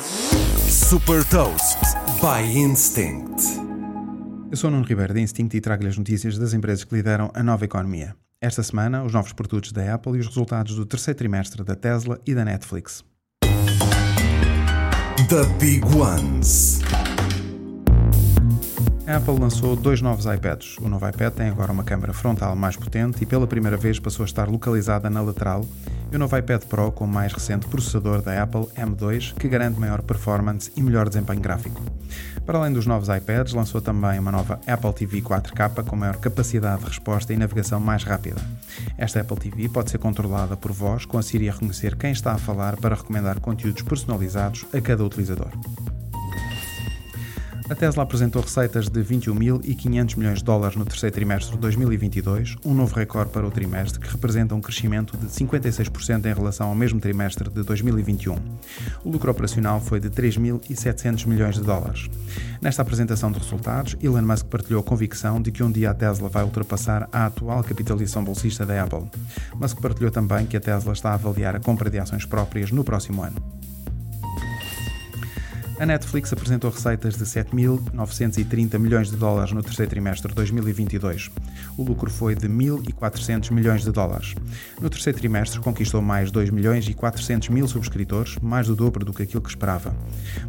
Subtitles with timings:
[0.00, 1.78] Super Toast
[2.20, 3.40] by Instinct.
[4.50, 7.30] Eu sou o Nuno Ribeiro da Instinct e trago-lhe as notícias das empresas que lideram
[7.32, 8.16] a nova economia.
[8.40, 12.20] Esta semana, os novos produtos da Apple e os resultados do terceiro trimestre da Tesla
[12.26, 13.04] e da Netflix.
[15.28, 16.80] The Big Ones.
[19.06, 20.78] A Apple lançou dois novos iPads.
[20.78, 24.24] O novo iPad tem agora uma câmera frontal mais potente e pela primeira vez passou
[24.24, 25.64] a estar localizada na lateral,
[26.14, 29.80] e o novo iPad Pro com o mais recente processador da Apple M2, que garante
[29.80, 31.82] maior performance e melhor desempenho gráfico.
[32.46, 36.82] Para além dos novos iPads, lançou também uma nova Apple TV 4K com maior capacidade
[36.82, 38.40] de resposta e navegação mais rápida.
[38.96, 42.32] Esta Apple TV pode ser controlada por voz, com a Siri a reconhecer quem está
[42.32, 45.50] a falar para recomendar conteúdos personalizados a cada utilizador.
[47.68, 52.74] A Tesla apresentou receitas de 21.500 milhões de dólares no terceiro trimestre de 2022, um
[52.74, 57.00] novo recorde para o trimestre que representa um crescimento de 56% em relação ao mesmo
[57.00, 58.36] trimestre de 2021.
[59.02, 62.10] O lucro operacional foi de 3.700 milhões de dólares.
[62.60, 66.28] Nesta apresentação de resultados, Elon Musk partilhou a convicção de que um dia a Tesla
[66.28, 69.08] vai ultrapassar a atual capitalização bolsista da Apple.
[69.54, 72.84] Musk partilhou também que a Tesla está a avaliar a compra de ações próprias no
[72.84, 73.42] próximo ano.
[75.76, 81.32] A Netflix apresentou receitas de 7.930 milhões de dólares no terceiro trimestre de 2022.
[81.76, 84.36] O lucro foi de 1.400 milhões de dólares.
[84.80, 89.12] No terceiro trimestre conquistou mais 2 milhões e 400 mil subscritores, mais do dobro do
[89.12, 89.92] que aquilo que esperava.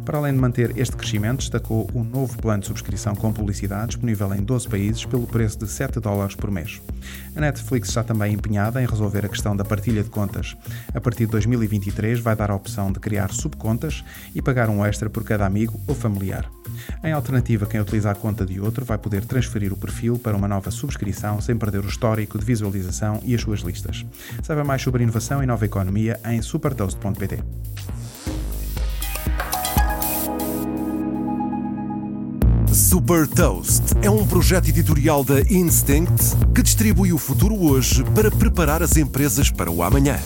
[0.04, 3.88] Para além de manter este crescimento, destacou o um novo plano de subscrição com publicidade
[3.88, 6.80] disponível em 12 países pelo preço de 7 dólares por mês.
[7.34, 10.56] A Netflix está também empenhada em resolver a questão da partilha de contas.
[10.94, 15.10] A partir de 2023 vai dar a opção de criar subcontas e pagar um extra
[15.16, 16.46] por cada amigo ou familiar.
[17.02, 20.46] Em alternativa, quem utiliza a conta de outro vai poder transferir o perfil para uma
[20.46, 24.04] nova subscrição sem perder o histórico de visualização e as suas listas.
[24.42, 27.42] Saiba mais sobre inovação e nova economia em supertoast.pt.
[32.74, 38.82] Super Toast é um projeto editorial da Instinct que distribui o futuro hoje para preparar
[38.82, 40.18] as empresas para o amanhã.